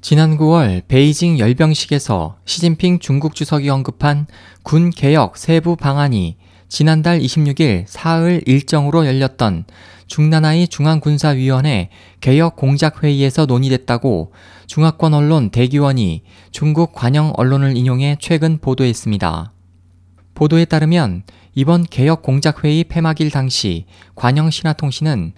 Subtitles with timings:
[0.00, 4.28] 지난 9월 베이징 열병식에서 시진핑 중국 주석이 언급한
[4.62, 6.36] 군 개혁 세부 방안이
[6.68, 9.64] 지난달 26일 사흘 일정으로 열렸던
[10.06, 11.90] 중나나이 중앙군사위원회
[12.20, 14.32] 개혁 공작회의에서 논의됐다고
[14.68, 16.22] 중화권 언론 대기원이
[16.52, 19.52] 중국 관영 언론을 인용해 최근 보도했습니다.
[20.34, 21.24] 보도에 따르면
[21.56, 25.32] 이번 개혁 공작회의 폐막일 당시 관영 신화통신은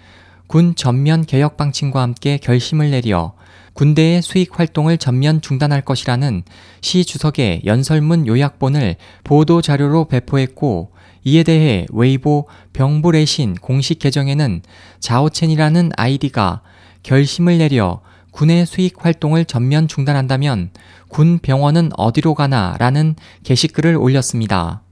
[0.50, 3.34] 군 전면 개혁 방침과 함께 결심을 내려
[3.74, 6.42] 군대의 수익 활동을 전면 중단할 것이라는
[6.80, 10.90] 시 주석의 연설문 요약본을 보도 자료로 배포했고
[11.22, 14.62] 이에 대해 웨이보 병부레신 공식 계정에는
[14.98, 16.62] 자오첸이라는 아이디가
[17.04, 18.00] 결심을 내려
[18.32, 20.70] 군의 수익 활동을 전면 중단한다면
[21.08, 24.82] 군 병원은 어디로 가나 라는 게시글을 올렸습니다.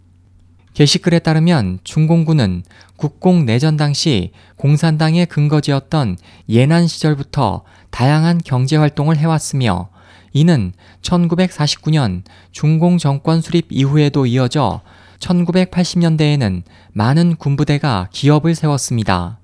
[0.75, 2.63] 게시글에 따르면 중공군은
[2.97, 6.17] 국공 내전 당시 공산당의 근거지였던
[6.49, 9.91] 예난 시절부터 다양한 경제 활동을 해왔으며
[10.33, 10.73] 이는
[11.03, 12.23] 1949년
[12.53, 14.83] 중공 정권 수립 이후에도 이어져
[15.21, 19.41] 1980년대에는 많은 군부대가 기업을 세웠습니다.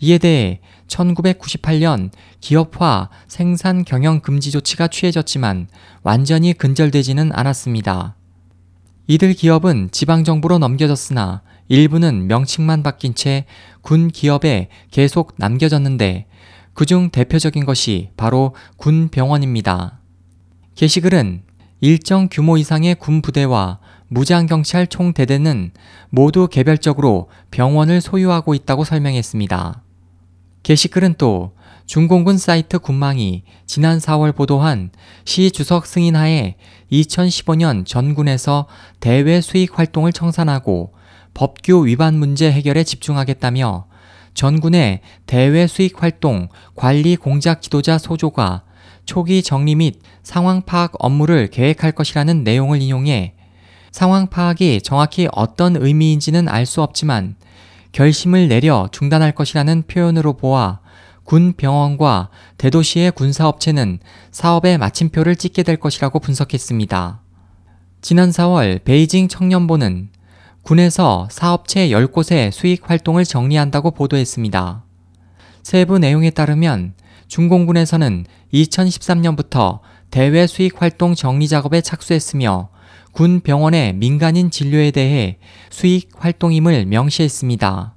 [0.00, 5.68] 이에 대해 1998년 기업화 생산 경영 금지 조치가 취해졌지만
[6.02, 8.16] 완전히 근절되지는 않았습니다.
[9.10, 13.44] 이들 기업은 지방정부로 넘겨졌으나 일부는 명칭만 바뀐 채
[13.82, 16.26] 군 기업에 계속 남겨졌는데
[16.74, 19.98] 그중 대표적인 것이 바로 군 병원입니다.
[20.76, 21.42] 게시글은
[21.80, 25.72] 일정 규모 이상의 군 부대와 무장경찰 총대대는
[26.10, 29.82] 모두 개별적으로 병원을 소유하고 있다고 설명했습니다.
[30.62, 31.56] 게시글은 또
[31.90, 34.92] 중공군 사이트 군망이 지난 4월 보도한
[35.24, 36.54] 시 주석 승인하에
[36.92, 38.68] 2015년 전군에서
[39.00, 40.92] 대외 수익 활동을 청산하고
[41.34, 43.86] 법규 위반 문제 해결에 집중하겠다며
[44.34, 46.46] 전군의 대외 수익 활동
[46.76, 48.62] 관리 공작 지도자 소조가
[49.04, 53.34] 초기 정리 및 상황 파악 업무를 계획할 것이라는 내용을 인용해
[53.90, 57.34] 상황 파악이 정확히 어떤 의미인지는 알 수 없지만
[57.90, 60.78] 결심을 내려 중단할 것이라는 표현으로 보아
[61.24, 63.98] 군 병원과 대도시의 군사업체는
[64.30, 67.20] 사업의 마침표를 찍게 될 것이라고 분석했습니다.
[68.00, 70.08] 지난 4월 베이징 청년보는
[70.62, 74.84] 군에서 사업체 10곳의 수익 활동을 정리한다고 보도했습니다.
[75.62, 76.94] 세부 내용에 따르면
[77.28, 79.80] 중공군에서는 2013년부터
[80.10, 82.70] 대외 수익 활동 정리 작업에 착수했으며
[83.12, 85.38] 군 병원의 민간인 진료에 대해
[85.70, 87.94] 수익 활동임을 명시했습니다.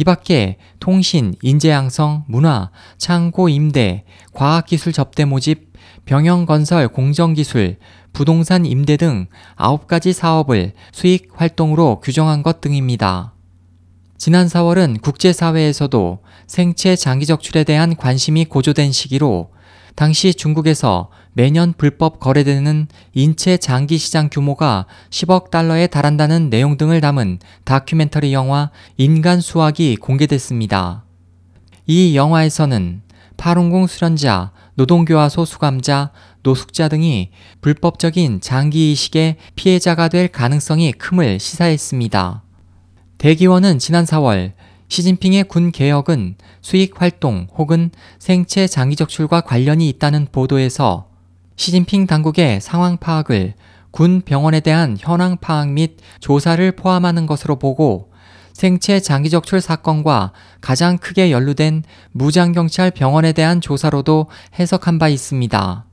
[0.00, 5.74] 이 밖에 통신, 인재양성, 문화, 창고 임대, 과학기술 접대 모집,
[6.06, 7.76] 병영건설 공정기술,
[8.14, 9.26] 부동산 임대 등
[9.58, 13.34] 9가지 사업을 수익 활동으로 규정한 것 등입니다.
[14.16, 19.50] 지난 4월은 국제사회에서도 생체 장기 적출에 대한 관심이 고조된 시기로
[19.94, 27.38] 당시 중국에서 매년 불법 거래되는 인체 장기 시장 규모가 10억 달러에 달한다는 내용 등을 담은
[27.64, 31.04] 다큐멘터리 영화 인간 수학이 공개됐습니다.
[31.86, 33.02] 이 영화에서는
[33.36, 36.10] 파룬궁 수련자, 노동교화소 수감자,
[36.42, 37.30] 노숙자 등이
[37.60, 42.42] 불법적인 장기 이식의 피해자가 될 가능성이 큼을 시사했습니다.
[43.18, 44.52] 대기원은 지난 4월
[44.90, 51.08] 시진핑의 군 개혁은 수익 활동 혹은 생체 장기 적출과 관련이 있다는 보도에서
[51.54, 53.54] 시진핑 당국의 상황 파악을
[53.92, 58.10] 군 병원에 대한 현황 파악 및 조사를 포함하는 것으로 보고
[58.52, 64.26] 생체 장기 적출 사건과 가장 크게 연루된 무장경찰 병원에 대한 조사로도
[64.58, 65.86] 해석한 바 있습니다.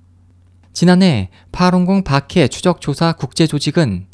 [0.74, 4.07] 지난해 파룬궁 박해 추적조사 국제조직은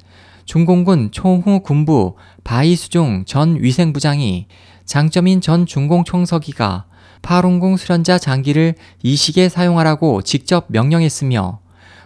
[0.45, 4.47] 중공군 총후 군부 바이수중 전 위생부장이
[4.85, 6.85] 장점인 전 중공 총서기가
[7.21, 11.59] 파룬궁 수련자 장기를 이식에 사용하라고 직접 명령했으며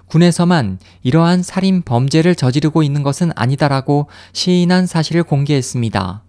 [0.06, 6.24] 군에서만 이러한 살인 범죄를 저지르고 있는 것은 아니다라고 시인한 사실을 공개했습니다.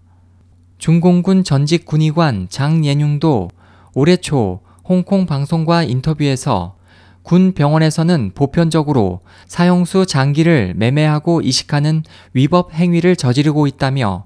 [0.79, 3.49] 중공군 전직 군의관 장예뇽도
[3.93, 6.75] 올해 초 홍콩 방송과 인터뷰에서
[7.29, 12.01] 군 병원에서는 보편적으로 사형수 장기를 매매하고 이식하는
[12.33, 14.25] 위법 행위를 저지르고 있다며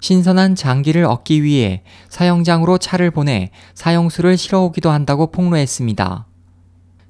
[0.00, 6.26] 신선한 장기를 얻기 위해 사형장으로 차를 보내 사형수를 실어오기도 한다고 폭로했습니다.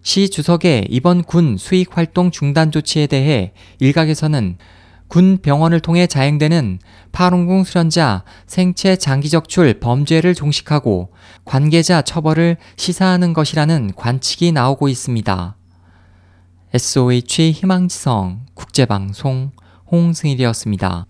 [0.03, 4.59] 시 주석의 이번 군 수익 활동 중단 조치에 대해 일각에서는
[5.13, 6.79] 군 병원을 통해 자행되는
[7.13, 11.13] 파룬궁 수련자 생체 장기 적출 범죄를 종식하고
[11.45, 15.55] 관계자 처벌을 시사하는 것이라는 관측이 나오고 있습니다.
[16.73, 19.51] SOH 희망지성 국제방송
[19.91, 21.05] 홍승일이었습니다.